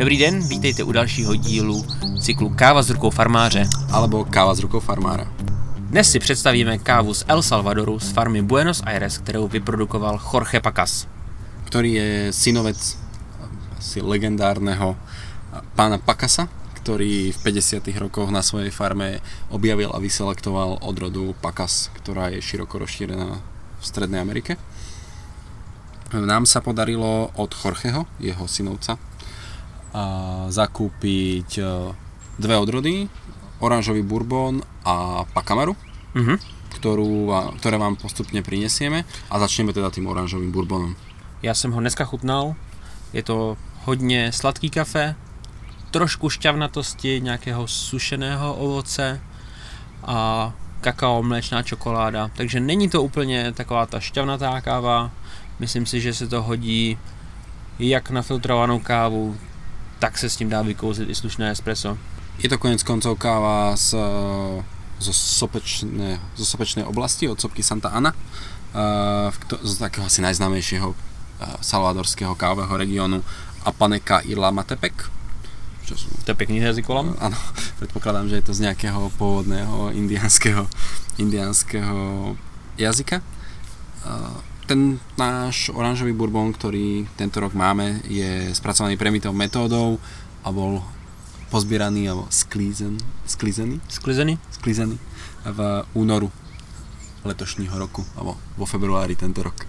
[0.00, 1.84] Dobrý den, vítejte u dalšího dílu
[2.20, 3.68] cyklu Káva s rukou farmáře.
[3.92, 5.28] Alebo káva s rukou farmára.
[5.76, 11.04] Dnes si představíme kávu z El Salvadoru z farmy Buenos Aires, kterou vyprodukoval Jorge Pacas.
[11.68, 12.96] Ktorý je synovec
[13.76, 14.96] asi legendárneho
[15.76, 16.48] pána Pakasa,
[16.80, 17.84] ktorý v 50.
[18.00, 19.20] rokoch na svojej farme
[19.52, 23.36] objavil a vyselektoval odrodu Pakas, ktorá je široko rozšírená
[23.76, 24.56] v Strednej Amerike.
[26.16, 28.96] Nám sa podarilo od Jorgeho, jeho synovca,
[30.48, 31.64] zakúpiť e,
[32.38, 33.08] dve odrody,
[33.60, 35.76] oranžový bourbon a pakamaru,
[36.14, 36.34] Mhm.
[36.80, 40.96] ktorú, vám- ktoré vám postupne prinesieme a začneme teda tým oranžovým bourbonom.
[41.42, 42.54] Já jsem ho dneska chutnal,
[43.12, 45.14] je to hodně sladký kafe,
[45.90, 49.20] trošku šťavnatosti, nějakého sušeného ovoce
[50.06, 52.30] a kakao, mléčná čokoláda.
[52.36, 55.10] Takže není to úplně taková ta šťavnatá káva.
[55.58, 56.98] Myslím si, že se to hodí
[57.78, 59.36] jak na filtrovanou kávu,
[60.00, 61.98] tak se s tím dá vykouzit i slušné espresso.
[62.40, 64.00] Je to konec koncov káva z,
[64.96, 71.44] zo, sopečné, zo sopečnej oblasti od sopky Santa Ana, eh, z takého asi najznámejšieho eh,
[71.60, 73.20] salvadorského kávového regiónu
[73.68, 74.96] Apaneca y Lamatepec.
[75.84, 77.20] Čo sú, To je pěkný jazykolam.
[77.20, 77.36] áno,
[77.84, 80.64] predpokladám, že je to z nejakého pôvodného indiánskeho,
[81.20, 82.36] indiánskeho
[82.80, 83.20] jazyka.
[84.70, 89.98] Ten náš oranžový bourbon, ktorý tento rok máme, je spracovaný premitou metódou
[90.46, 90.78] a bol
[91.50, 92.94] pozbieraný alebo sklízen,
[93.26, 94.38] sklízený, Sklizený?
[94.54, 94.94] sklízený
[95.42, 95.58] v
[95.98, 96.30] únoru
[97.24, 99.66] letošního roku, alebo vo februári tento rok.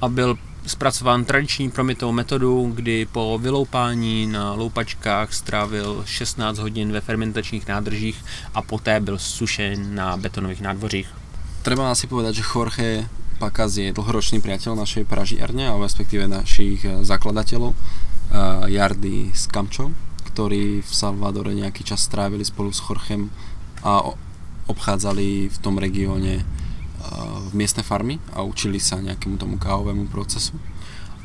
[0.00, 7.00] a byl zpracován tradiční promitou metodou, kdy po vyloupání na loupačkách strávil 16 hodin ve
[7.00, 11.08] fermentačních nádržích a poté byl sušen na betonových nádvořích.
[11.62, 17.04] Treba asi povedať, že Jorge Pakaz je dlhoročný priateľ našej pražiarne, alebo respektíve našich eh,
[17.04, 17.76] zakladateľov, eh,
[18.72, 19.92] Jardy s Kamčou,
[20.32, 23.28] ktorí v Salvadore nejaký čas strávili spolu s Jorgem
[23.84, 24.00] a
[24.66, 26.44] obchádzali v tom regióne eh,
[27.46, 30.56] v miestne farmy a učili sa nejakému tomu kávovému procesu.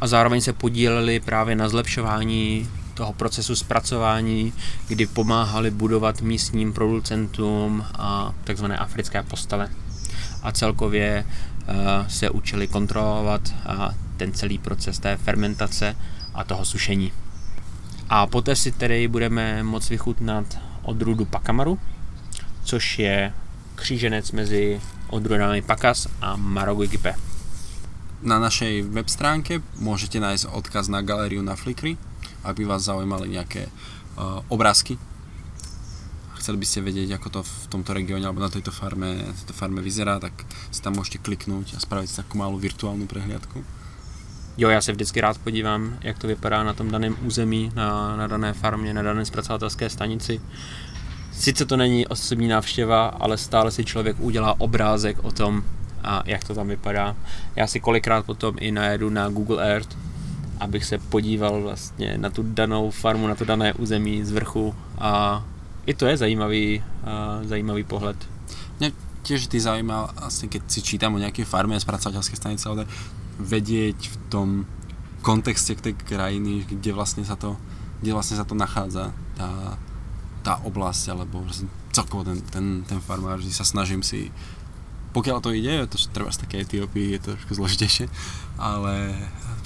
[0.01, 4.53] A zároveň se podíleli právě na zlepšování toho procesu zpracování,
[4.87, 9.69] kdy pomáhali budovat místním producentům a takzvané africké postele.
[10.43, 11.73] A celkově eh,
[12.07, 15.95] se učili kontrolovat a ten celý proces té fermentace
[16.33, 17.11] a toho sušení.
[18.09, 20.45] A poté si tedy budeme moct vychutnat
[20.83, 21.79] odrůdu Pakamaru,
[22.63, 23.33] což je
[23.75, 27.13] kříženec mezi odrůdami Pakas a Maroguigipe.
[28.21, 31.97] Na našej web stránke môžete nájsť odkaz na galériu na Flickr,
[32.45, 35.01] aby vás zaujímali nejaké uh, obrázky.
[36.41, 39.53] Chceli by ste vedieť, ako to v tomto regióne alebo na tejto farme, na tejto
[39.53, 40.33] farme vyzerá, tak
[40.73, 43.61] si tam môžete kliknúť a spraviť si takú malú virtuálnu prehliadku.
[44.57, 48.27] Jo, já se vždycky rád podívám, jak to vypadá na tom daném území, na, na
[48.27, 50.41] dané farmě, na dané zpracovatelské stanici.
[51.33, 55.63] Sice to není osobní návštěva, ale stále si člověk udělá obrázek o tom,
[56.03, 57.15] a jak to tam vypadá.
[57.55, 59.97] Já si kolikrát potom i najedu na Google Earth,
[60.59, 65.43] abych se podíval vlastně na tu danou farmu, na to dané území z vrchu a
[65.85, 68.17] i to je zajímavý, a zajímavý pohled.
[68.77, 68.89] Mňa
[69.25, 72.89] tiež vždy zaujíma, vlastne keď si čítam o nejakej farme spracovateľskej stanice, ale
[73.37, 74.49] vedieť v tom
[75.21, 77.57] kontexte tej krajiny, kde vlastne sa to,
[78.01, 79.77] kde vlastne sa to nachádza, tá,
[80.41, 84.33] tá oblasť, alebo vlastne celkovo ten, ten, ten farmár, vždy sa snažím si
[85.11, 88.07] pokiaľ to ide, to treba z také Etiópii, je to trošku zložitejšie,
[88.55, 89.11] ale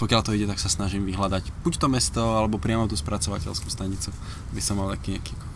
[0.01, 4.09] pokiaľ to ide, tak sa snažím vyhľadať buď to mesto, alebo priamo tú spracovateľskú stanicu,
[4.51, 5.54] aby som mal taký nejaký ako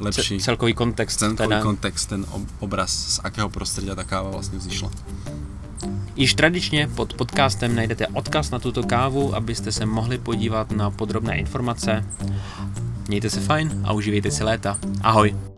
[0.00, 1.18] lepší Ce- celkový kontext.
[1.18, 1.62] celkový teda.
[1.62, 4.90] kontext, ten ob- obraz, z akého prostredia tá káva vlastne vzýšla.
[6.16, 11.36] Již tradičně pod podcastem najdete odkaz na tuto kávu, abyste se mohli podívat na podrobné
[11.38, 12.04] informace.
[13.08, 14.78] Mějte se fajn a užívejte si léta.
[15.02, 15.53] Ahoj!